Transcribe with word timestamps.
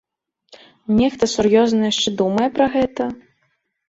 Нехта 0.99 1.23
сур'ёзна 1.33 1.83
яшчэ 1.91 2.13
думае 2.21 2.47
пра 2.57 2.67
гэта? 2.77 3.03